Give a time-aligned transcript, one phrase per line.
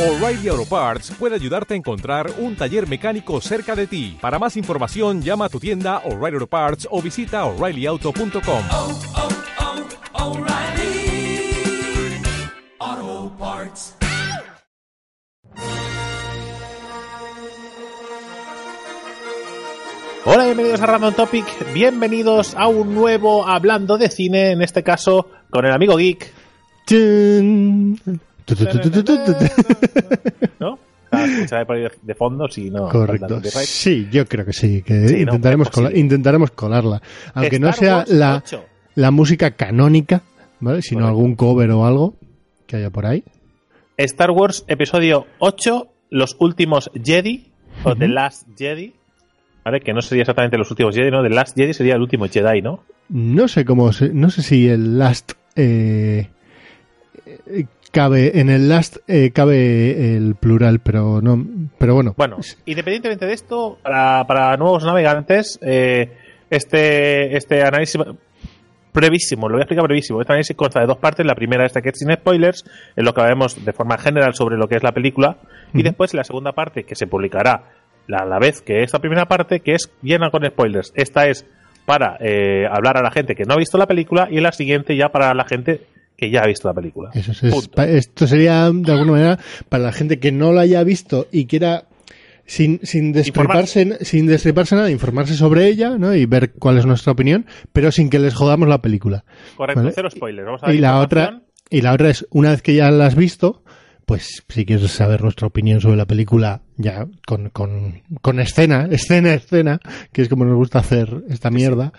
[0.00, 4.16] O'Reilly Auto Parts puede ayudarte a encontrar un taller mecánico cerca de ti.
[4.18, 8.62] Para más información, llama a tu tienda O'Reilly Auto Parts o visita oreillyauto.com.
[8.70, 8.98] oh,
[10.14, 11.52] oh, O'Reilly
[12.78, 13.96] Auto Parts.
[20.24, 25.28] Hola, bienvenidos a Random Topic, bienvenidos a un nuevo Hablando de Cine, en este caso
[25.50, 26.32] con el amigo Geek,
[26.86, 28.00] Chun.
[30.58, 30.78] ¿No?
[31.12, 32.88] Ah, escucharé por ahí de- fondo, si no...
[32.88, 33.40] Correcto.
[33.64, 35.90] Sí, yo creo que sí, que Sí, intentaremos, es posible.
[35.90, 37.02] cola- intentaremos colarla.
[37.34, 38.64] Aunque no sea Wars la, 8.
[38.94, 40.22] la música canónica,
[40.60, 40.82] ¿vale?
[40.82, 41.08] Sino Correcto.
[41.18, 42.14] algún cover o algo
[42.66, 43.24] que haya por ahí.
[43.96, 47.50] Star Wars Episodio 8, Los Últimos Jedi,
[47.82, 48.94] o The Last Jedi,
[49.64, 49.80] ¿vale?
[49.80, 51.24] Que no sería exactamente los últimos Jedi, ¿no?
[51.24, 52.84] The Last Jedi sería el último Jedi, ¿no?
[53.08, 56.28] No sé cómo, no sé si el last eh,
[57.26, 61.44] eh, cabe, en el last eh, cabe el plural, pero no,
[61.78, 62.14] pero bueno.
[62.16, 66.12] Bueno, independientemente de esto, para, para nuevos navegantes, eh,
[66.50, 68.00] este, este análisis
[68.92, 70.20] brevísimo, lo voy a explicar brevísimo.
[70.20, 71.24] Este análisis consta de dos partes.
[71.24, 72.64] La primera, esta que es sin spoilers,
[72.96, 75.36] en lo que hablaremos de forma general sobre lo que es la película.
[75.72, 77.64] Y después la segunda parte, que se publicará
[78.08, 80.92] la- a la vez que esta primera parte, que es llena con spoilers.
[80.96, 81.46] Esta es
[81.86, 84.96] para eh, hablar a la gente que no ha visto la película y la siguiente
[84.96, 85.82] ya para la gente
[86.20, 87.10] que ya ha visto la película.
[87.14, 89.38] Eso es, esto sería de alguna manera
[89.70, 91.84] para la gente que no lo haya visto y quiera
[92.44, 96.14] sin, sin destriparse, sin destriparse nada, informarse sobre ella, ¿no?
[96.14, 99.24] Y ver cuál es nuestra opinión, pero sin que les jodamos la película.
[99.56, 99.92] Correcto, Vale.
[99.94, 100.44] cero spoilers.
[100.44, 101.40] Vamos a Y la otra,
[101.70, 103.62] y la otra es, una vez que ya la has visto,
[104.04, 109.32] pues si quieres saber nuestra opinión sobre la película, ya con, con, con escena, escena,
[109.32, 109.80] escena,
[110.12, 111.94] que es como nos gusta hacer esta mierda,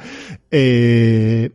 [0.52, 1.50] eh,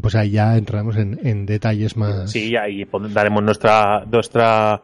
[0.00, 2.30] pues ahí ya entraremos en, en detalles más.
[2.30, 4.82] Sí, ahí daremos nuestra nuestra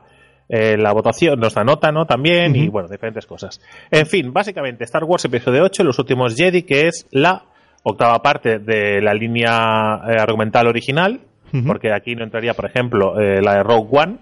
[0.48, 2.06] eh, la votación, nuestra nota, ¿no?
[2.06, 3.60] También, y bueno, diferentes cosas.
[3.90, 7.44] En fin, básicamente, Star Wars episodio 8, Los últimos Jedi, que es la
[7.82, 11.20] octava parte de la línea eh, argumental original,
[11.66, 14.18] porque aquí no entraría, por ejemplo, eh, la de Rogue One,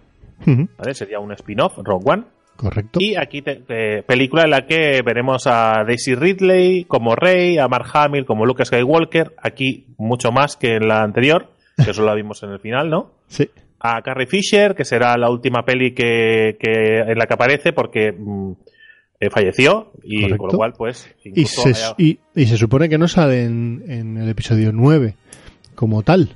[0.78, 0.94] ¿vale?
[0.94, 2.22] Sería un spin-off, Rogue One.
[2.56, 2.98] Correcto.
[3.00, 7.66] Y aquí, te- te- película en la que veremos a Daisy Ridley como Rey, a
[7.68, 11.48] Mark Hamill como Luke Skywalker, aquí mucho más que en la anterior,
[11.82, 13.10] que eso la vimos en el final, ¿no?
[13.28, 13.48] Sí.
[13.80, 18.12] a Carrie Fisher, que será la última peli que, que- en la que aparece porque
[18.12, 18.52] mm,
[19.20, 20.38] eh, falleció y Correcto.
[20.38, 23.82] con lo cual pues Y se, haya- y, y se supone que no sale en,
[23.88, 25.14] en el episodio 9
[25.74, 26.30] como tal.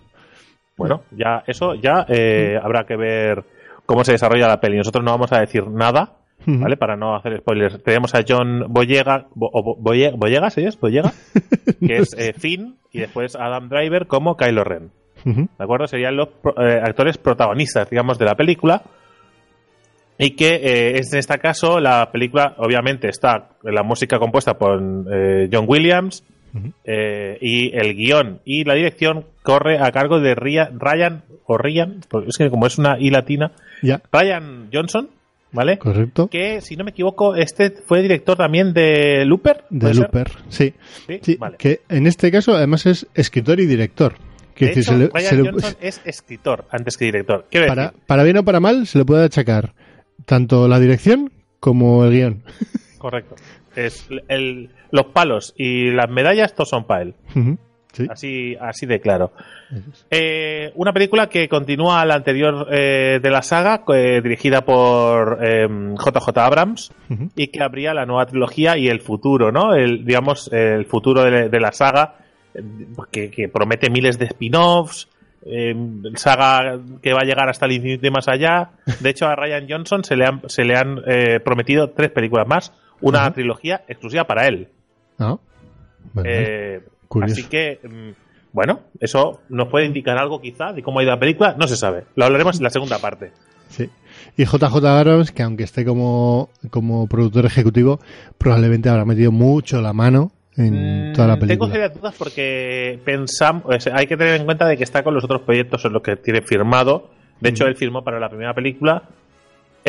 [0.76, 3.44] bueno ya eso ya eh, habrá que ver
[3.88, 6.12] cómo se desarrolla la peli nosotros no vamos a decir nada
[6.46, 10.62] vale para no hacer spoilers tenemos a John Boyega Bo- o Bo- Boye- Boyega ¿sí
[10.64, 10.78] es?
[10.78, 11.12] Boyega
[11.86, 14.90] que es eh, Finn y después Adam Driver como Kylo Ren.
[15.24, 15.86] ¿de acuerdo?
[15.88, 16.28] Serían los
[16.58, 18.82] eh, actores protagonistas, digamos, de la película.
[20.16, 24.80] Y que eh, es en este caso la película, obviamente, está la música compuesta por
[25.12, 26.24] eh, John Williams
[26.84, 32.28] Eh, y el guion y la dirección corre a cargo de Ryan o Ryan, porque
[32.30, 35.08] es que como es una I latina, Ya, Ryan Johnson,
[35.52, 35.78] ¿vale?
[35.78, 36.28] correcto.
[36.28, 39.64] Que si no me equivoco, este fue director también de Looper.
[39.70, 39.94] De.
[39.94, 40.74] Looper, sí.
[41.06, 41.56] Sí, Sí, vale.
[41.58, 44.14] Que en este caso además es escritor y director.
[44.54, 47.44] Quiero De decir, hecho, se le- Ryan se le- Johnson es escritor antes que director.
[47.68, 49.72] Para, decir, para bien o para mal, se le puede achacar
[50.26, 51.30] tanto la dirección
[51.60, 52.42] como el guion.
[52.98, 53.36] Correcto.
[53.86, 57.14] Es el, los palos y las medallas, todos son para él.
[57.92, 58.06] Sí.
[58.10, 59.32] Así, así de claro.
[60.10, 66.38] Eh, una película que continúa la anterior eh, de la saga, eh, dirigida por JJ
[66.38, 67.30] Abrams, Ujú.
[67.34, 69.74] y que abría la nueva trilogía y el futuro, ¿no?
[69.74, 72.16] El, digamos, el futuro de, de la saga,
[73.10, 75.08] que, que promete miles de spin-offs,
[75.46, 75.74] eh,
[76.14, 78.70] saga que va a llegar hasta el infinito y más allá.
[79.00, 82.46] De hecho, a Ryan Johnson se le han, se le han eh, prometido tres películas
[82.46, 83.32] más, una Ajá.
[83.32, 84.68] trilogía exclusiva para él.
[85.18, 85.36] Ah,
[86.12, 86.80] bueno, Eh,
[87.22, 88.10] así que, mm,
[88.52, 91.76] bueno, eso nos puede indicar algo quizá de cómo ha ido la película, no se
[91.76, 92.04] sabe.
[92.16, 93.32] Lo hablaremos en la segunda parte.
[93.68, 93.88] sí.
[94.36, 97.98] Y JJ Abrams, que aunque esté como, como productor ejecutivo,
[98.36, 101.72] probablemente habrá metido mucho la mano en Mm, toda la Tengo película.
[101.72, 105.42] serias dudas porque pensamos, hay que tener en cuenta de que está con los otros
[105.42, 107.10] proyectos en los que tiene firmado.
[107.40, 109.08] De hecho, él firmó para la primera película.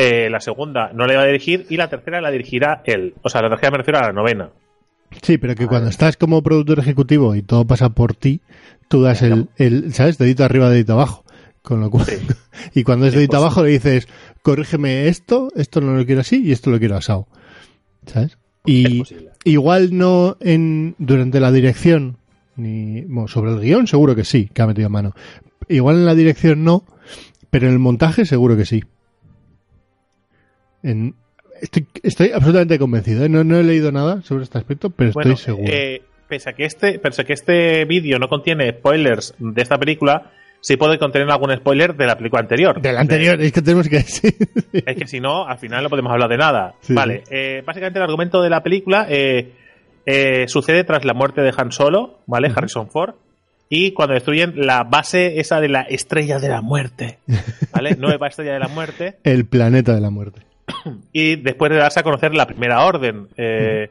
[0.00, 3.14] Eh, la segunda no la iba a dirigir y la tercera la dirigirá él.
[3.22, 4.50] O sea, la tercera me refiero a la novena.
[5.22, 8.40] Sí, pero que cuando estás como productor ejecutivo y todo pasa por ti,
[8.88, 10.18] tú das el, el ¿sabes?
[10.18, 11.24] Dedito arriba, dedito abajo.
[11.62, 12.16] Con lo cual, Sí.
[12.74, 14.08] y cuando es Sí, dedito pues- abajo le dices,
[14.42, 17.26] corrígeme esto, esto no lo quiero así y esto lo quiero asado.
[18.06, 18.32] ¿Sabes?
[18.32, 18.38] Es
[18.72, 19.02] Y
[19.44, 22.16] igual no en durante la dirección,
[22.56, 25.12] ni bueno, sobre el guion seguro que sí, que ha metido mano.
[25.68, 26.84] Igual en la dirección no,
[27.50, 28.82] pero en el montaje seguro que sí.
[30.82, 31.14] En,
[31.60, 33.24] estoy, estoy absolutamente convencido.
[33.24, 33.28] ¿eh?
[33.28, 35.72] No, no he leído nada sobre este aspecto, pero Bueno, estoy seguro.
[35.72, 39.78] eh, pese a que este, pese a que este vídeo no contiene spoilers de esta
[39.78, 40.30] película,
[40.60, 42.80] sí puede contener algún spoiler de la película anterior.
[42.80, 44.34] Del anterior, es que tenemos que decir.
[44.72, 46.74] Es que si no, al final no podemos hablar de nada.
[46.80, 49.52] Sí, vale, eh, básicamente el argumento de la película eh,
[50.06, 52.50] eh, sucede tras la muerte de Han Solo, ¿vale?
[52.54, 53.14] Harrison Ford.
[53.72, 57.18] Y cuando destruyen la base esa de la estrella de la muerte,
[57.72, 57.94] ¿vale?
[57.98, 59.18] Nueva estrella de la muerte.
[59.22, 60.42] El planeta de la muerte.
[61.12, 63.90] Y después de darse a conocer la primera orden, eh,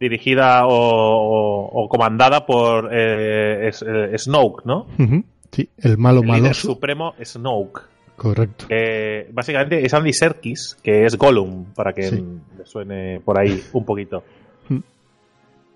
[0.00, 4.86] dirigida o, o- o comandada por eh, es- eh, Snoke, ¿no?
[5.52, 6.68] Sí, el malo El líder maloso.
[6.68, 7.82] supremo Snoke.
[8.16, 8.66] Correcto.
[9.32, 12.24] Básicamente es Andy Serkis, que es Gollum, para que Sí.
[12.58, 14.24] le suene por ahí un poquito.
[14.70, 14.78] Mm.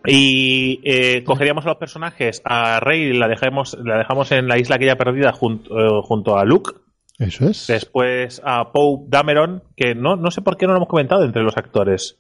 [0.06, 4.96] Y cogeríamos a los personajes, a Rey la dejamos, la dejamos en la isla aquella
[4.96, 6.72] perdida junto, junto a Luke.
[7.20, 7.66] Eso es.
[7.68, 11.42] Después a Poe Dameron, que no, no sé por qué no lo hemos comentado entre
[11.42, 12.18] los actores.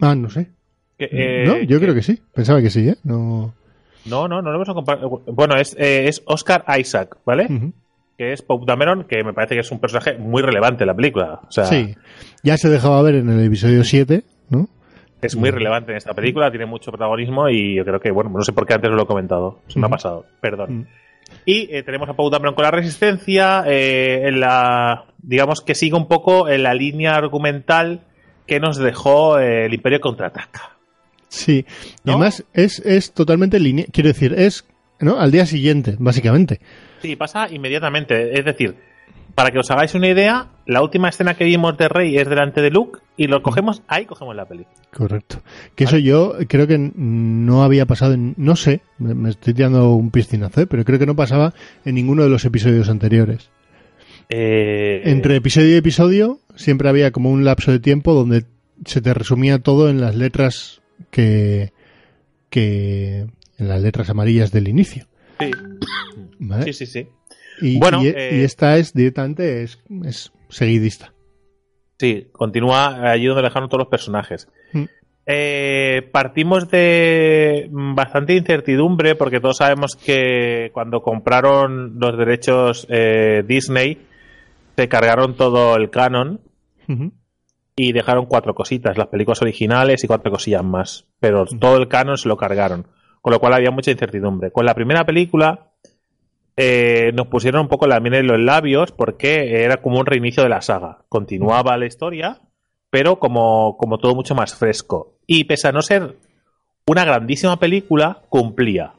[0.00, 0.52] Ah, no sé.
[0.96, 2.22] Que, eh, no, yo creo que sí.
[2.32, 2.96] Pensaba que sí, ¿eh?
[3.04, 3.52] No.
[4.06, 5.22] No, no, no lo hemos comparado.
[5.26, 7.48] Bueno, es, eh, es Oscar Isaac, ¿vale?
[8.16, 10.94] Que es Pope Dameron, que me parece que es un personaje muy relevante en la
[10.94, 11.40] película.
[11.46, 11.94] O sea, Sí.
[12.44, 14.68] Ya se dejaba ver en el episodio 7, ¿no?
[15.20, 18.40] es muy relevante en esta película, tiene mucho protagonismo y yo creo que, bueno, no
[18.42, 19.58] sé por qué antes no lo he comentado.
[19.66, 20.86] Se me ha pasado, perdón.
[21.44, 25.96] Y eh, tenemos a Poe Dameron con la resistencia, eh, en la, digamos que sigue
[25.96, 28.02] un poco en la línea argumental
[28.46, 30.76] que nos dejó eh, el Imperio contraataca.
[31.28, 31.66] Sí.
[32.04, 33.88] Y además es, es totalmente lineal.
[33.92, 34.66] Quiero decir, es
[35.00, 35.18] ¿no?
[35.18, 36.60] al día siguiente, básicamente.
[37.00, 38.38] Sí, pasa inmediatamente.
[38.38, 38.76] Es decir,
[39.34, 42.60] para que os hagáis una idea, la última escena que vimos de Rey es delante
[42.62, 44.66] de Luke y lo cogemos, ahí cogemos la peli.
[44.92, 45.42] Correcto.
[45.74, 48.34] Que eso yo creo que no había pasado en.
[48.36, 50.66] No sé, me, me estoy tirando un piscinazo, ¿eh?
[50.66, 51.52] pero creo que no pasaba
[51.84, 53.50] en ninguno de los episodios anteriores.
[54.28, 58.44] Eh, Entre episodio y episodio siempre había como un lapso de tiempo donde
[58.84, 60.80] se te resumía todo en las letras
[61.10, 61.72] que.
[62.50, 63.26] que
[63.58, 65.06] en las letras amarillas del inicio.
[65.40, 65.50] Sí,
[66.38, 66.64] ¿vale?
[66.64, 67.08] sí, sí, sí.
[67.60, 71.12] Y, Bueno, y- eh, y esta es directamente es, es seguidista.
[71.98, 74.48] Sí, continúa allí donde dejaron todos los personajes.
[74.72, 74.84] Mm.
[75.30, 83.44] Eh, partimos de mm, bastante incertidumbre porque todos sabemos que cuando compraron los derechos eh,
[83.46, 84.06] Disney
[84.74, 86.40] se cargaron todo el canon
[87.76, 91.06] y dejaron cuatro cositas, las películas originales y cuatro cosillas más.
[91.20, 92.86] Pero todo el canon se lo cargaron,
[93.20, 94.50] con lo cual había mucha incertidumbre.
[94.50, 95.67] Con la primera película
[96.60, 100.42] eh, nos pusieron un poco la miel en los labios porque era como un reinicio
[100.42, 100.98] de la saga.
[101.08, 102.40] Continuaba la historia,
[102.90, 105.14] pero como, como todo mucho más fresco.
[105.26, 106.16] Y pese a no ser
[106.86, 108.92] una grandísima película, cumplía.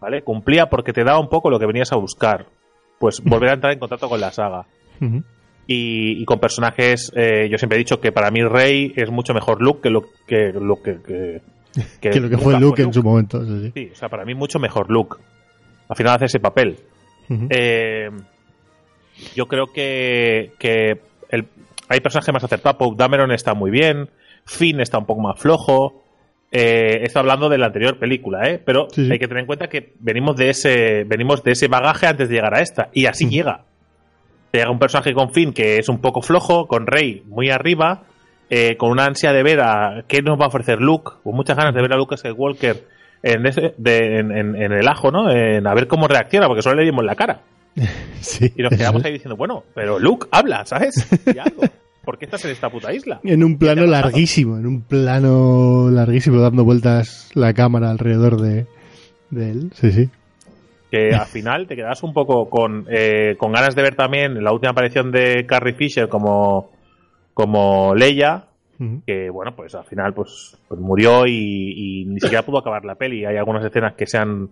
[0.00, 0.22] ¿Vale?
[0.22, 2.46] Cumplía porque te daba un poco lo que venías a buscar.
[2.98, 4.66] Pues volver a entrar en contacto con la saga
[5.66, 7.12] y, y con personajes.
[7.14, 10.02] eh, yo siempre he dicho que para mí Rey es mucho mejor Luke que lo
[10.26, 11.42] que, lo que, que,
[12.00, 13.44] Que lo que fue Luke en su momento.
[13.44, 13.72] sí, sí.
[13.74, 15.16] Sí, o sea, para mí mucho mejor Luke.
[15.88, 16.76] Al final hace ese papel.
[17.50, 18.10] Eh,
[19.34, 21.00] yo creo que, que
[21.30, 21.46] el-
[21.88, 22.76] hay personajes más acertados.
[22.78, 24.08] Poe Dameron está muy bien.
[24.44, 26.02] Finn está un poco más flojo.
[26.52, 28.60] Eh, estoy hablando de la anterior película, ¿eh?
[28.64, 32.06] Pero Sí, hay que tener en cuenta que venimos de ese venimos de ese bagaje
[32.06, 32.88] antes de llegar a esta.
[32.92, 33.30] Y así Mm.
[33.30, 33.60] llega.
[34.52, 38.04] Te llega un personaje con Finn que es un poco flojo, con Rey muy arriba,
[38.48, 41.56] eh, con una ansia de ver a qué nos va a ofrecer Luke, con muchas
[41.56, 42.84] ganas de ver a Luke Skywalker
[43.32, 45.30] en, ese- de- en, en- en el ajo, ¿no?
[45.30, 47.40] En a ver cómo reacciona, porque solo le vimos la cara.
[48.20, 51.06] Sí, Y nos quedamos ahí diciendo, bueno, pero Luke, habla, ¿sabes?
[51.38, 51.62] Algo.
[52.04, 53.20] ¿Por qué estás en esta puta isla?
[53.24, 58.66] En un plano larguísimo, en un plano larguísimo, dando vueltas la cámara alrededor de,
[59.30, 59.70] de él.
[59.74, 60.08] Sí, sí.
[60.90, 64.52] Que al final te quedas un poco con, eh, con ganas de ver también la
[64.52, 66.70] última aparición de Carrie Fisher como,
[67.34, 68.44] como Leia,
[69.06, 72.94] Que bueno, pues al final pues, pues murió y, y ni siquiera pudo acabar la
[72.96, 73.24] peli.
[73.24, 74.50] Hay algunas escenas que se han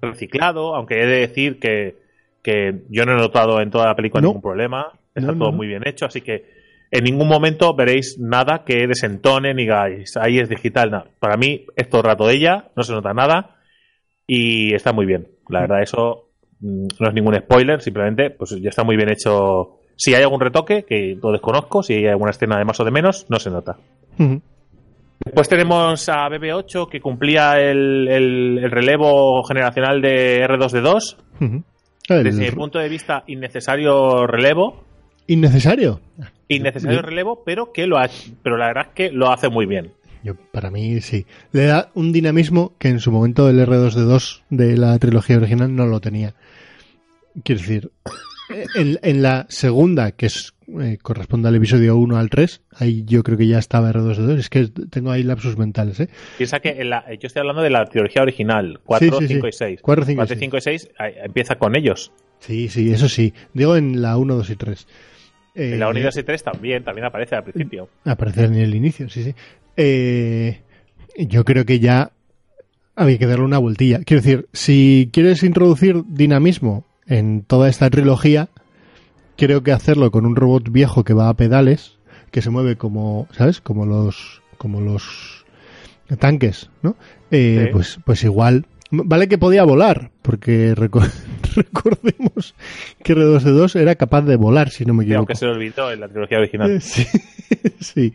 [0.00, 1.96] reciclado, aunque he de decir que,
[2.42, 4.28] que yo no he notado en toda la película No.
[4.28, 4.92] ningún problema.
[5.14, 5.56] Está No, todo no.
[5.56, 6.56] muy bien hecho, así que
[6.90, 10.90] en ningún momento veréis nada que desentone ni digáis, ahí es digital.
[10.90, 11.06] nada.
[11.18, 13.56] Para mí es todo el rato ella, no se nota nada
[14.26, 15.28] y está muy bien.
[15.48, 16.30] La verdad, eso
[16.60, 19.77] mm, no es ningún spoiler, simplemente pues ya está muy bien hecho.
[20.00, 22.90] Si hay algún retoque, que lo desconozco, si hay alguna escena de más o de
[22.92, 23.76] menos, no se nota.
[24.18, 24.40] Ujú.
[25.24, 31.16] Después tenemos a BB8 que cumplía el, el- el relevo generacional de R2D2.
[31.40, 31.62] Ujú.
[32.08, 34.84] El- Desde mi punto de vista, innecesario relevo.
[35.26, 36.00] Innecesario.
[36.46, 38.08] Innecesario relevo, pero que lo ha,
[38.42, 39.92] pero la verdad es que lo hace muy bien.
[40.22, 41.26] Yo, para mí, sí.
[41.52, 45.84] Le da un dinamismo que en su momento el R2D2 de la trilogía original no
[45.86, 46.34] lo tenía.
[47.44, 47.90] Quiero decir,
[48.74, 52.60] en, en la segunda, que es eh, corresponde al episodio 1 al 3.
[52.76, 54.38] Ahí yo creo que ya estaba R2D2.
[54.38, 56.08] Es que tengo ahí lapsus mentales, ¿eh?
[56.36, 59.46] Piensa que en la- yo estoy hablando de la trilogía original, 4, Sí, sí, 5
[59.46, 59.48] sí.
[59.48, 59.80] y 6.
[59.82, 62.12] 4, 5 y 4, 5 y 6 ahí, empieza con ellos.
[62.40, 63.32] Sí, sí, eso sí.
[63.54, 64.86] Digo en la 1, 2 y 3.
[65.54, 67.88] Eh, En la 1 y 2 y 3 también, también aparece al principio.
[68.04, 69.34] Aparecer en el inicio, sí, sí.
[69.76, 70.60] Eh,
[71.16, 72.12] yo creo que ya
[72.94, 74.00] había que darle una vueltilla.
[74.04, 78.48] Quiero decir, si quieres introducir dinamismo en toda esta trilogía,
[79.36, 81.96] creo que hacerlo con un robot viejo que va a pedales,
[82.30, 83.60] que se mueve como, ¿sabes?
[83.60, 85.44] Como los, como los
[86.18, 86.96] tanques, ¿no?
[87.30, 87.72] Eh, Sí.
[87.72, 88.66] Pues, pues igual.
[88.90, 90.74] Vale que podía volar, porque
[91.72, 92.54] recordemos
[93.02, 95.18] que R2D2 era capaz de volar, si no me Y equivoco.
[95.20, 96.70] aunque se lo olvidó en la trilogía original.
[96.70, 97.06] Eh, Sí,
[97.80, 98.14] sí.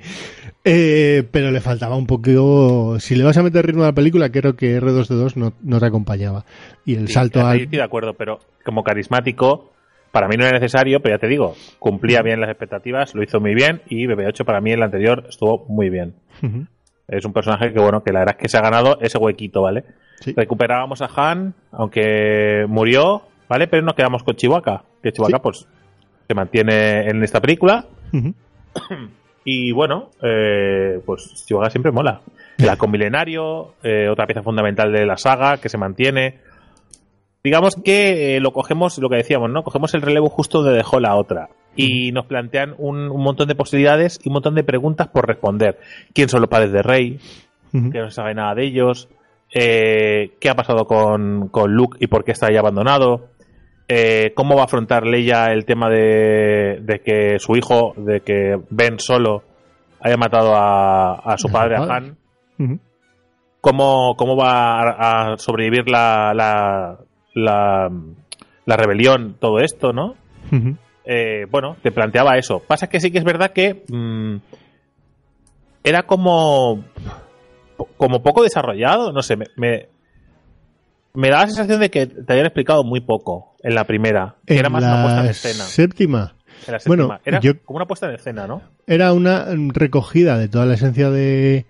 [0.65, 2.99] Eh, pero le faltaba un poco.
[2.99, 5.85] Si le vas a meter ritmo a la película, creo que R2D2 no, no te
[5.85, 6.45] acompañaba.
[6.85, 7.59] Y el Sí, salto al.
[7.59, 9.71] estoy de acuerdo, pero como carismático,
[10.11, 13.39] para mí no era necesario, pero ya te digo, cumplía bien las expectativas, lo hizo
[13.41, 16.13] muy bien y BB8 para mí el anterior estuvo muy bien.
[17.07, 19.63] Es un personaje que, bueno, que la verdad es que se ha ganado ese huequito,
[19.63, 19.83] ¿vale?
[20.21, 20.33] Sí.
[20.37, 23.67] Recuperábamos a Han, aunque murió, ¿vale?
[23.67, 25.41] Pero nos quedamos con Chihuahua, que Chihuahua, Sí.
[25.43, 25.67] pues,
[26.27, 27.85] se mantiene en esta película.
[29.45, 32.21] Y bueno, eh, pues Chihuahua siempre mola.
[32.57, 36.39] El halcón milenario, eh, otra pieza fundamental de la saga que se mantiene.
[37.43, 39.63] Digamos que eh, lo cogemos, lo que decíamos, ¿no?
[39.63, 41.49] Cogemos el relevo justo donde dejó la otra.
[41.75, 45.77] Y nos plantean un, un montón de posibilidades y un montón de preguntas por responder.
[46.13, 47.19] ¿Quién son los padres de Rey?
[47.73, 49.09] Que no se sabe nada de ellos,
[49.53, 53.29] eh, qué ha pasado con, con Luke y por qué está ahí abandonado,
[53.87, 58.59] eh, cómo va a afrontar Leia el tema de, de que su hijo, de que
[58.69, 59.43] Ben solo
[59.99, 61.83] haya matado a, a su padre, a.
[61.83, 62.17] Han,
[63.61, 66.99] cómo, cómo va a, a sobrevivir la, la,
[67.33, 67.89] la,
[68.65, 70.15] la rebelión, todo esto, ¿no?
[71.05, 72.59] Eh, bueno, te planteaba eso.
[72.59, 74.35] Pasa que sí que es verdad que mm,
[75.83, 76.83] era como
[77.97, 79.89] como poco desarrollado, no sé, me, me,
[81.13, 84.57] me da la sensación de que te habían explicado muy poco en la primera, que
[84.57, 85.63] era más una puesta en la escena.
[85.65, 86.35] séptima
[86.67, 87.05] En la séptima.
[87.05, 88.61] bueno, era yo- como una puesta en escena, ¿no?
[88.87, 91.65] era una recogida de toda la esencia de,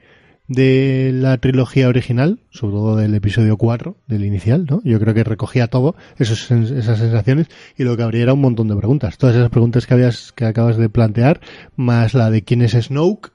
[0.47, 4.81] de la trilogía original, sobre todo del episodio 4, del inicial, ¿no?
[4.83, 7.47] Yo creo que recogía todo, esos, esas sensaciones,
[7.77, 9.17] y lo que habría era un montón de preguntas.
[9.17, 11.39] Todas esas preguntas que habías, que acabas de plantear,
[11.75, 13.31] más la de quién es Snoke.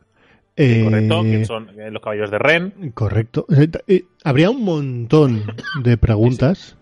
[0.58, 2.90] Eh, Correcto, que son eh, los caballos de Ren.
[2.92, 3.46] Correcto.
[3.86, 5.44] Eh, Habría un montón
[5.82, 6.76] de preguntas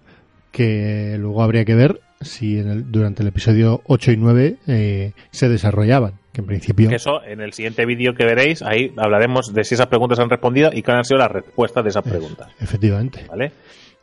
[0.52, 5.12] que luego habría que ver si en el- durante el episodio 8 y 9 eh,
[5.30, 6.14] se desarrollaban.
[6.32, 6.90] Que en principio.
[6.90, 10.70] Eso, en el siguiente vídeo que veréis, ahí hablaremos de si esas preguntas han respondido
[10.72, 12.48] y cuáles han sido las respuestas de esas preguntas.
[12.60, 13.24] Efectivamente.
[13.28, 13.52] ¿vale?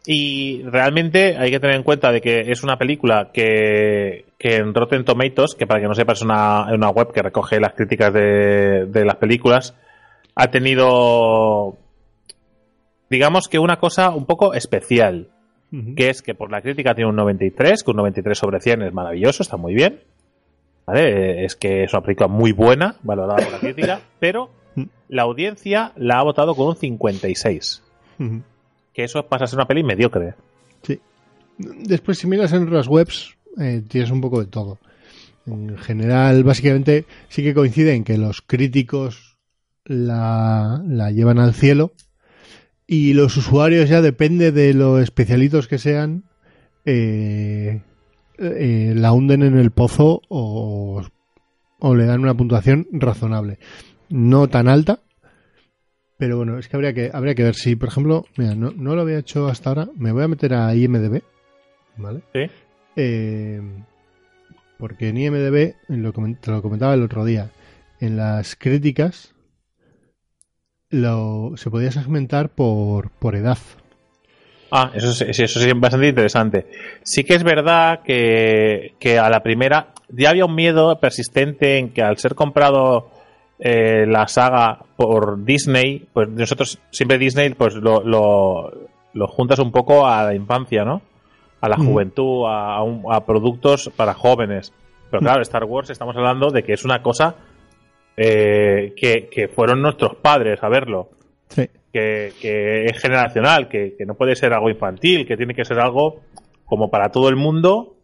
[0.08, 4.74] Y realmente hay que tener en cuenta de que es una película que, que en
[4.74, 8.14] Rotten Tomatoes, que para que no sepa es una, una web que recoge las críticas
[8.14, 9.74] de, de las películas,
[10.36, 11.78] ha tenido,
[13.10, 15.30] digamos que una cosa un poco especial,
[15.96, 18.94] que es que por la crítica tiene un 93, que un 93 sobre 100 es
[18.94, 20.02] maravilloso, está muy bien.
[20.86, 21.46] ¿Vale?
[21.46, 24.50] Es que es una película muy buena, valorada por la crítica, pero
[25.08, 27.82] la audiencia la ha votado con un 56
[28.20, 28.42] Ujú.
[28.94, 30.34] que eso pasa a ser una peli mediocre.
[30.82, 31.00] Sí.
[31.58, 34.79] Después, si miras en las webs, eh, tienes un poco de todo.
[35.45, 39.38] En general, básicamente, sí que coincide en que los críticos
[39.86, 41.93] la, la llevan al cielo
[42.88, 46.24] y los usuarios ya depende de lo especialitos que sean,
[46.86, 47.81] eh,
[48.38, 51.03] eh, la hunden en el pozo o,
[51.79, 53.60] o le dan una puntuación razonable.
[54.10, 55.00] No tan alta,
[56.17, 58.95] pero bueno, es que habría que, habría que ver si, por ejemplo, mira, no, no
[58.95, 59.89] lo había hecho hasta ahora.
[59.95, 61.22] Me voy a meter a IMDB,
[61.98, 62.22] ¿vale?
[62.96, 63.62] Eh,
[64.78, 65.76] porque en IMDB,
[66.40, 67.52] te lo comentaba el otro día,
[68.00, 69.34] en las críticas
[70.90, 73.58] lo, se podía segmentar por, por edad.
[74.72, 76.68] Ah, eso eso es bastante interesante.
[77.04, 81.90] Sí que es verdad que, que a la primera ya había un miedo persistente en
[81.92, 83.12] que al ser comprado
[83.60, 88.72] eh, la saga por Disney, pues nosotros siempre Disney pues lo, lo,
[89.14, 91.02] lo juntas un poco a la infancia, ¿no?
[91.63, 94.74] A la juventud, a, a un- a productos para jóvenes.
[95.10, 97.36] Pero claro, Star Wars estamos hablando de que es una cosa
[98.17, 101.10] eh, que, que fueron nuestros padres a verlo
[101.50, 101.67] Sí.
[101.91, 105.79] que, que es generacional, que, que no puede ser algo infantil, que tiene que ser
[105.79, 106.22] algo
[106.65, 107.96] como para todo el mundo,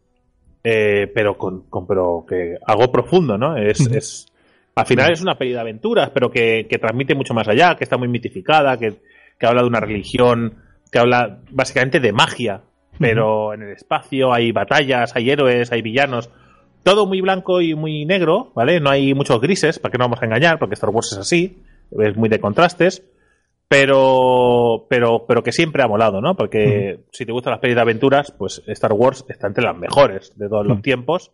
[0.63, 3.57] eh, pero con, con- pero que algo profundo, ¿no?
[3.57, 4.27] Es, es
[4.75, 7.83] al final es una peli de aventuras, pero que, que transmite mucho más allá, que
[7.83, 8.93] está muy mitificada, que,
[9.39, 10.55] que habla de una religión,
[10.91, 12.61] que habla básicamente de magia,
[12.99, 16.29] pero en el espacio hay batallas, hay héroes, hay villanos.
[16.83, 18.79] todo muy blanco y muy negro, ¿vale?
[18.79, 21.57] No hay muchos grises, para que no vamos a engañar, porque Star Wars es así,
[21.91, 23.03] es muy de contrastes,
[23.67, 26.35] pero, pero, pero que siempre ha molado, ¿no?
[26.35, 30.33] Porque si te gustan las pelis de aventuras, pues Star Wars está entre las mejores
[30.37, 31.31] de todos los tiempos.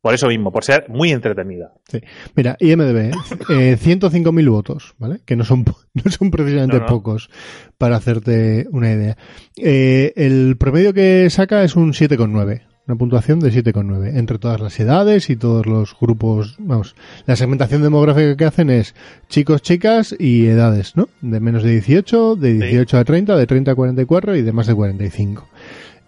[0.00, 1.72] Por eso mismo, por ser muy entretenida.
[1.88, 2.00] Sí.
[2.36, 3.10] Mira, IMDB,
[3.50, 5.20] eh, 105.000 votos, ¿vale?
[5.24, 5.64] Que no son,
[5.94, 6.86] no son precisamente No, no.
[6.86, 7.30] pocos
[7.78, 9.16] para hacerte una idea.
[9.56, 12.62] Eh, el promedio que saca es un 7,9.
[12.86, 16.56] Una puntuación de 7,9 entre todas las edades y todos los grupos.
[16.58, 16.94] Vamos,
[17.26, 18.94] la segmentación demográfica que hacen es
[19.28, 21.08] chicos, chicas y edades, ¿no?
[21.20, 24.68] De menos de 18, de 18 a 30, de 30 a 44 y de más
[24.68, 25.46] de 45.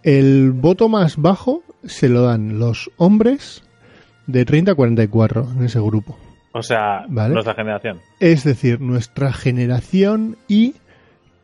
[0.04, 3.62] El voto más bajo se lo dan los hombres
[4.32, 6.16] de 30 a 44 en ese grupo.
[6.52, 7.34] O sea, Vale.
[7.34, 8.00] nuestra generación.
[8.18, 10.74] Es decir, nuestra generación y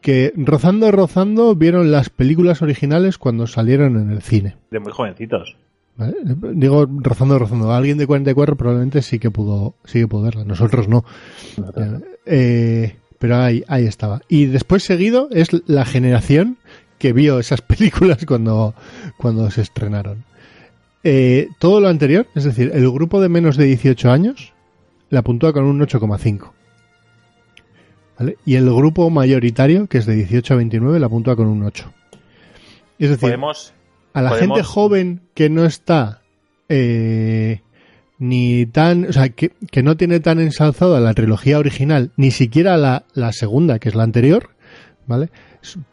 [0.01, 4.57] que rozando, rozando vieron las películas originales cuando salieron en el cine.
[4.71, 5.57] De muy jovencitos.
[5.97, 6.15] ¿vale?
[6.55, 7.73] Digo rozando, rozando.
[7.73, 10.45] Alguien de 44 probablemente sí que pudo, sí que pudo verla.
[10.45, 11.05] Nosotros no.
[12.27, 14.23] Eh, pero ahí, ahí estaba.
[14.29, 16.59] Y después seguido es la generación
[16.99, 18.75] que vio esas películas cuando,
[19.17, 20.25] cuando se estrenaron.
[21.09, 24.53] Eh, todo lo anterior, es decir, el grupo de menos de 18 años,
[25.09, 26.51] la puntúa con un 8,5.
[28.19, 28.39] ¿Vale?
[28.45, 31.93] Y el grupo mayoritario, que es de 18 a 29, la puntúa con un 8.
[32.99, 33.73] Es decir, Podemos.
[34.15, 36.23] a la podemos- gente joven que no está
[36.69, 37.61] eh,
[38.19, 42.77] ni tan, o sea, que, que no tiene tan ensalzada la trilogía original, ni siquiera
[42.79, 44.51] la, la segunda, que es la anterior,
[45.07, 45.29] ¿vale?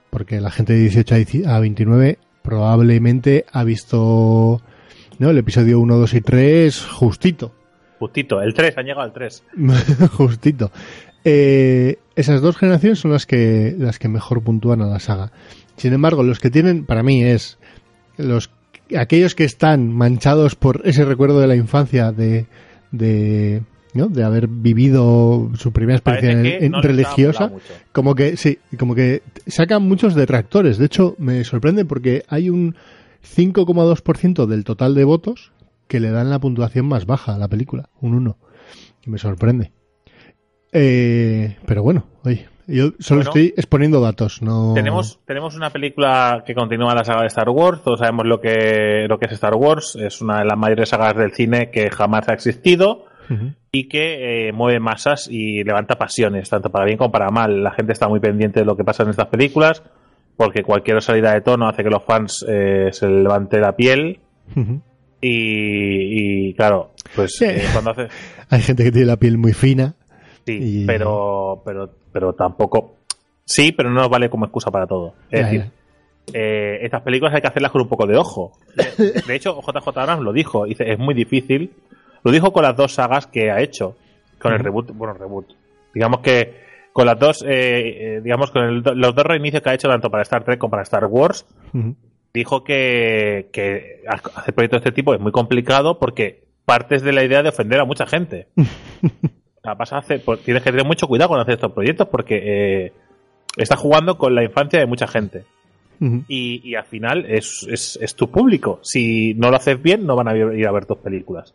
[0.09, 4.61] Porque la gente de 18 a 10 a 29 probablemente ha visto
[5.19, 5.29] ¿no?
[5.29, 7.53] el episodio 1, 2 y 3 justito.
[7.99, 9.43] Justito, el 3, han llegado al 3.
[10.11, 10.71] Justito.
[11.23, 15.31] Eh, esas dos generaciones son las que, las que mejor puntúan a la saga.
[15.77, 17.57] Sin embargo, los que tienen, para mí, es
[18.17, 18.51] los
[18.97, 22.45] aquellos que están manchados por ese recuerdo de la infancia de,
[22.91, 23.61] de,
[23.93, 24.07] ¿no?
[24.07, 27.53] de haber vivido su primera experiencia en- no religiosa.
[27.93, 30.77] Como que, sí, como que sacan muchos detractores.
[30.77, 32.75] De hecho, me sorprende porque hay un
[33.23, 35.51] 5,2% del total de votos
[35.87, 38.37] que le dan la puntuación más baja a la película, un 1.
[39.05, 39.71] Y me sorprende.
[40.71, 43.29] Eh, pero bueno, oye, yo solo Bueno.
[43.29, 44.73] estoy exponiendo datos, no.
[44.73, 47.81] Tenemos, tenemos una película que continúa la saga de Star Wars.
[47.83, 49.95] Todos sabemos lo que, lo que es Star Wars.
[49.95, 53.05] Es una de las mayores sagas del cine que jamás ha existido
[53.71, 57.63] y que eh, mueve masas y levanta pasiones, tanto para bien como para mal.
[57.63, 59.81] La gente está muy pendiente de lo que pasa en estas películas
[60.37, 64.19] porque cualquier salida de tono hace que los fans eh, se levante la piel.
[65.21, 67.45] Y, y, claro, pues Sí.
[67.45, 68.07] eh, cuando hace.
[68.49, 69.95] Hay gente que tiene la piel muy fina.
[70.45, 72.97] Sí, Y- pero, pero, pero tampoco.
[73.45, 75.15] Sí, pero no nos vale como excusa para todo.
[75.31, 75.71] Es Ya, decir,
[76.33, 78.51] eh, estas películas hay que hacerlas con un poco de ojo.
[78.75, 80.65] De, de hecho, JJ Abrams lo dijo.
[80.65, 81.71] Dice, es muy difícil.
[82.23, 83.95] Lo dijo con las dos sagas que ha hecho.
[84.39, 85.53] Con el reboot, bueno, reboot.
[85.93, 86.53] Digamos que
[86.93, 87.47] con las dos, eh,
[88.17, 90.71] eh, digamos, con el- los dos reinicios que ha hecho tanto para Star Trek como
[90.71, 91.45] para Star Wars,
[92.33, 94.03] dijo que, que
[94.35, 97.79] hacer proyectos de este tipo es muy complicado porque partes de la idea de ofender
[97.79, 98.47] a mucha gente.
[99.77, 102.41] Vas a hacer, pues, tienes que tener mucho cuidado con hacer estos proyectos porque
[102.85, 102.93] eh,
[103.57, 105.43] estás jugando con la infancia de mucha gente.
[106.27, 108.79] Y, y al final es, es, es tu público.
[108.83, 111.53] Si no lo haces bien, no van a ir a ver tus películas.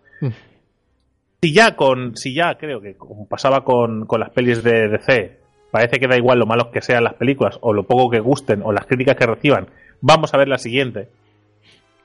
[1.41, 5.39] Si ya con, si ya creo que como pasaba con, con las pelis de DC,
[5.71, 8.63] parece que da igual lo malos que sean las películas, o lo poco que gusten,
[8.65, 9.69] o las críticas que reciban,
[10.01, 11.09] vamos a ver la siguiente.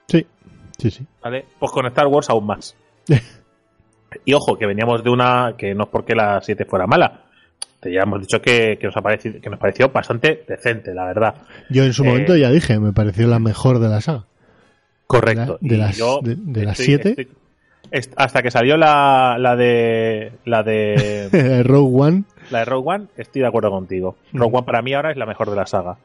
[0.07, 0.25] Sí,
[0.77, 1.05] sí, sí.
[1.23, 1.45] ¿Vale?
[1.59, 2.75] Pues con Star Wars aún más.
[4.25, 7.21] y ojo, que veníamos de una que no es porque la 7 fuera mala.
[7.79, 11.05] Te ya hemos dicho que, que nos ha parecido, que nos pareció bastante decente, la
[11.05, 11.35] verdad.
[11.69, 14.25] Yo en su Eh, momento ya dije, me pareció la mejor de la saga.
[15.07, 15.57] Correcto.
[15.59, 17.09] De las- yo de- de las estoy- siete.
[17.09, 17.27] estoy-
[18.15, 22.23] hasta que salió la, la de la de Rogue One.
[22.51, 24.15] la de Rogue One, estoy de acuerdo contigo.
[24.33, 25.97] Rogue One para mí ahora es la mejor de la saga.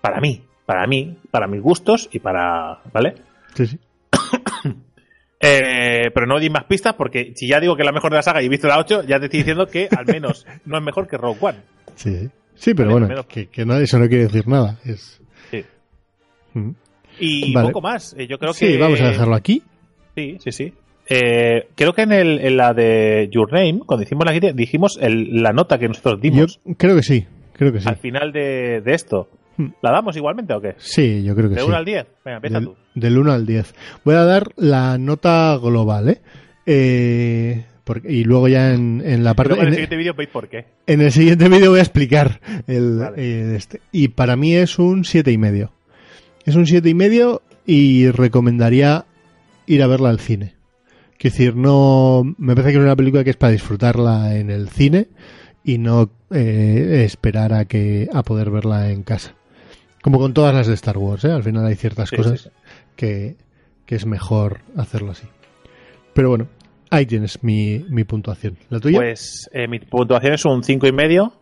[0.00, 3.14] Para mí, para mí, para mis gustos y para, ¿vale?
[3.54, 3.78] Sí, sí.
[5.38, 8.16] Eh, pero no di más pistas porque si ya digo que es la mejor de
[8.16, 10.78] la saga y he visto la 8, ya te estoy diciendo que al menos no
[10.78, 11.58] es mejor que Rogue One.
[11.94, 12.30] Sí, sí.
[12.54, 14.78] Sí, pero Vale, bueno, que, que no, eso no quiere decir nada.
[14.86, 15.20] Es...
[15.50, 15.62] Sí.
[17.20, 17.68] Y Vale.
[17.68, 18.14] poco más.
[18.18, 18.78] Eh, Yo creo sí, que.
[18.78, 19.62] vamos a dejarlo aquí.
[20.16, 20.72] Sí, sí, sí.
[21.08, 24.98] Eh, creo que en, el, en la de Your Name, cuando hicimos la guía, dijimos
[25.00, 27.88] el- la nota que nosotros Yo dimos creo que sí, creo que sí.
[27.88, 29.28] al final de, de esto.
[29.56, 29.68] Hmm.
[29.82, 30.74] ¿La damos igualmente o qué?
[30.78, 31.66] Sí, yo creo que ¿De sí.
[31.68, 32.06] 1 al 10?
[32.24, 32.76] Venga, empieza del, tú.
[32.96, 33.74] del 1 al 10.
[34.04, 36.20] Voy a dar la nota global, ¿eh?
[36.66, 39.50] Eh, porque- y luego ya en, en la parte...
[39.50, 40.64] Luego en el en- siguiente vídeo veis por qué.
[40.86, 43.14] En el siguiente vídeo voy a explicar el, Vale.
[43.22, 43.80] eh, este.
[43.92, 45.72] Y para mí es un siete y medio.
[46.44, 49.04] Es un siete y medio y recomendaría
[49.66, 50.54] ir a verla al cine.
[51.18, 52.22] Quiero decir, no.
[52.38, 55.08] Me parece que es una película que es para disfrutarla en el cine
[55.64, 59.34] y no eh, esperar a que a poder verla en casa.
[60.02, 61.32] Como con todas las de Star Wars, ¿eh?
[61.32, 62.54] Al final hay ciertas Sí, cosas sí, sí.
[62.96, 63.36] Que,
[63.86, 65.26] que es mejor hacerlo así.
[66.14, 66.48] Pero bueno,
[66.90, 68.56] ahí tienes mi, mi puntuación.
[68.70, 68.98] ¿La tuya?
[68.98, 71.32] Pues eh, mi puntuación es un cinco y medio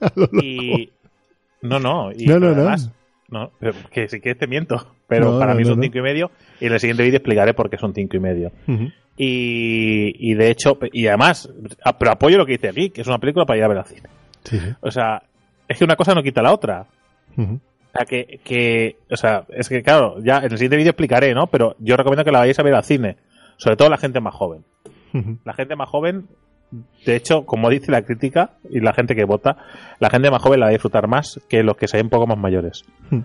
[0.42, 0.90] y
[1.62, 2.54] no, no, y No, no, no.
[2.62, 2.92] además, no,
[3.58, 5.82] pero que si quieres te miento, pero No, para no, mí no, no.
[5.82, 8.20] cinco y medio y en el siguiente vídeo explicaré por qué es un cinco y
[8.20, 8.52] medio.
[9.18, 11.48] Y, y de hecho, y además,
[11.98, 13.86] pero apoyo lo que dice aquí, que es una película para ir a ver al
[13.86, 14.08] cine.
[14.44, 14.68] Sí, sí.
[14.80, 15.22] O sea,
[15.68, 16.86] es que una cosa no quita la otra.
[17.36, 17.58] O
[17.98, 21.46] sea, que, que, o sea, es que claro, ya en el siguiente vídeo explicaré, ¿no?
[21.46, 23.16] Pero yo recomiendo que la vayáis a ver al cine.
[23.56, 24.64] Sobre todo la gente más joven.
[25.44, 26.26] La gente más joven,
[26.70, 29.56] de hecho, como dice la crítica y la gente que vota,
[29.98, 32.26] la gente más joven la va a disfrutar más que los que sean un poco
[32.26, 32.84] más mayores.
[33.10, 33.20] Hmm.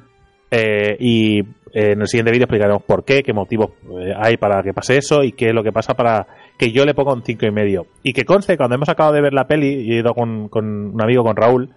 [0.51, 4.61] Eh, y eh, en el siguiente vídeo explicaremos por qué, qué motivos eh, hay para
[4.61, 6.27] que pase eso y qué es lo que pasa para
[6.57, 7.87] que yo le ponga un cinco y medio.
[8.03, 10.93] Y que conste, cuando hemos acabado de ver la peli, y he ido con, con
[10.93, 11.73] un amigo, con Raúl,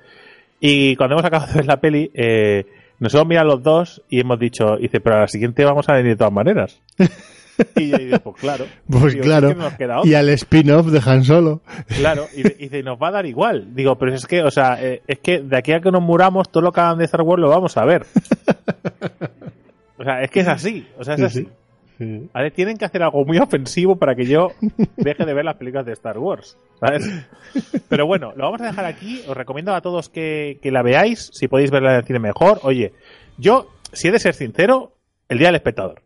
[0.60, 2.10] y cuando hemos acabado de ver la peli,
[2.98, 5.94] nos hemos mirado los dos y hemos dicho, dice, pero a la siguiente vamos a
[5.94, 6.82] venir de todas maneras.
[7.76, 8.66] y yo digo, pues claro.
[8.88, 9.50] Pues Digo, claro.
[9.50, 9.88] es que.
[10.04, 11.62] Y al spin-off de Han Solo.
[11.86, 13.74] Claro, y, dice, nos va a dar igual.
[13.74, 16.50] Digo, pero es que, o sea, eh, es que de aquí a que nos muramos,
[16.50, 18.06] todo lo que hagan de Star Wars lo vamos a ver.
[19.96, 20.86] O sea, es que es así.
[20.98, 21.48] O sea, es Sí,
[22.36, 22.50] así.
[22.54, 24.50] Tienen que hacer algo muy ofensivo para que yo
[24.96, 26.58] deje de ver las películas de Star Wars.
[26.80, 27.08] ¿Sabes?
[27.88, 29.22] Pero bueno, lo vamos a dejar aquí.
[29.28, 31.30] Os recomiendo a todos que, que la veáis.
[31.32, 32.58] Si podéis verla en el cine mejor.
[32.64, 32.92] Oye,
[33.38, 34.96] yo, si he de ser sincero,
[35.28, 36.02] el día del espectador.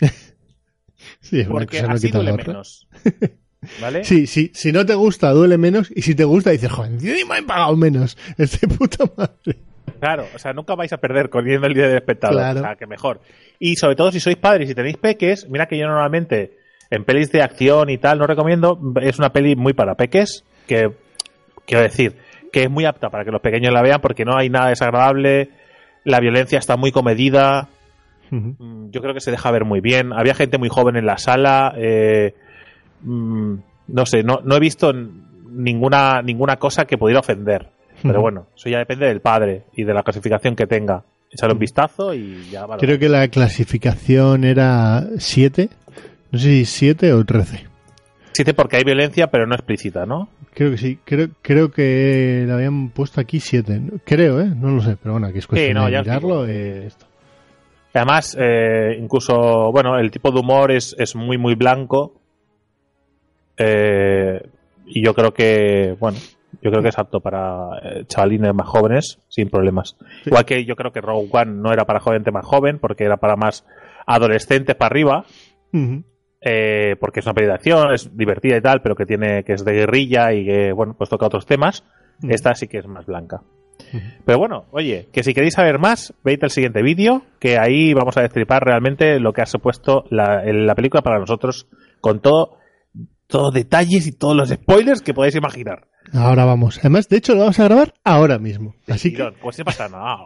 [1.20, 2.88] Sí, Porque no así duele menos.
[3.80, 4.04] ¿Vale?
[4.04, 5.90] Sí, sí, si no te gusta, duele menos.
[5.94, 8.16] Y si te gusta, dices, joder, encima he pagado menos.
[8.38, 9.58] Es de puta madre.
[9.98, 12.36] Claro, o sea, nunca vais a perder corriendo el día del espectador.
[12.36, 12.60] Claro.
[12.60, 13.20] O sea, que mejor.
[13.58, 16.58] Y sobre todo si sois padres y tenéis peques, mira que yo normalmente
[16.90, 20.90] en pelis de acción y tal no recomiendo, es una peli muy para peques, que
[21.64, 22.16] quiero decir,
[22.52, 25.50] que es muy apta para que los pequeños la vean porque no hay nada desagradable,
[26.04, 27.68] la violencia está muy comedida,
[28.30, 30.12] Mm, yo creo que se deja ver muy bien.
[30.12, 31.72] Había gente muy joven en la sala.
[31.76, 32.34] eh,
[33.02, 33.54] mm,
[33.88, 37.68] no sé, no, no he visto ninguna, ninguna cosa que pudiera ofender.
[38.02, 41.02] Pero bueno, eso ya depende del padre y de la clasificación que tenga.
[41.30, 42.80] Echarle un vistazo y ya vale.
[42.80, 45.70] Creo que la clasificación era 7.
[46.30, 47.66] No sé si 7 o 13.
[48.32, 50.28] Siete porque hay violencia, pero no explícita, ¿no?
[50.52, 50.98] Creo que sí.
[51.04, 53.80] Creo, creo que la habían puesto aquí 7.
[54.04, 54.52] Creo, ¿eh?
[54.54, 54.96] No lo sé.
[55.02, 56.46] Pero bueno, aquí es cuestión no, de mirarlo.
[56.46, 56.88] eh.
[57.96, 62.20] Además, eh, incluso, bueno, el tipo de humor es, es muy, muy blanco.
[63.56, 64.40] Eh,
[64.86, 66.18] y yo creo que, bueno,
[66.60, 69.96] yo creo que es apto para eh, chavalines más jóvenes sin problemas.
[69.98, 70.30] Sí.
[70.30, 73.16] Igual que yo creo que Rogue One no era para gente más joven, porque era
[73.16, 73.66] para más
[74.06, 75.24] adolescentes para arriba.
[76.40, 79.54] Eh, porque es una peli de acción, es divertida y tal, pero que tiene que
[79.54, 81.82] es de guerrilla y que, bueno, pues toca otros temas.
[82.22, 83.42] Esta sí que es más blanca.
[84.24, 88.16] Pero bueno, oye, que si queréis saber más, veis el siguiente vídeo, que ahí vamos
[88.16, 91.66] a destripar realmente lo que ha supuesto la, el- la película para nosotros,
[92.00, 92.58] con todo,
[93.26, 95.88] todos detalles y todos los spoilers que podáis imaginar.
[96.12, 96.78] Ahora vamos.
[96.78, 98.74] Además, de hecho, lo vamos a grabar ahora mismo.
[98.88, 99.24] Así que.
[99.42, 100.18] Pues no pasa nada.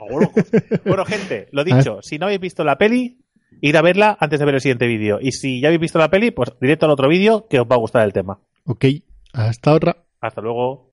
[0.84, 3.18] bueno, gente, lo dicho, si no habéis visto la peli,
[3.62, 5.18] id a verla antes de ver el siguiente vídeo.
[5.22, 7.76] Y si ya habéis visto la peli, pues directo al otro vídeo que os va
[7.76, 8.40] a gustar el tema.
[8.66, 8.84] Ok.
[9.32, 9.96] Hasta otra.
[10.20, 10.86] Hasta luego.